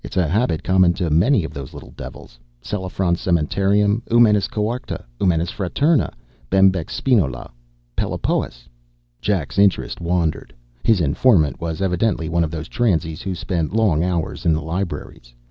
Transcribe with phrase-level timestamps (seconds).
[0.03, 5.51] "It's a habit common to many of those little devils: Sceliphron cementarium, Eumenes coarcta, Eumenes
[5.51, 6.11] fraterna,
[6.49, 7.51] Bembix spinolae,
[7.95, 8.67] Pelopoeus..."
[9.21, 10.55] Jack's interest wandered.
[10.83, 15.35] His informant was evidently one of those transies who spent long hours in the libraries.